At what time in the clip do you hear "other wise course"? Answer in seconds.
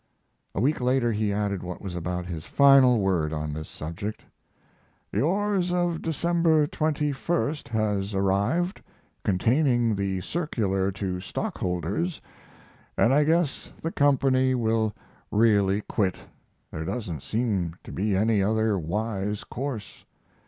18.41-20.03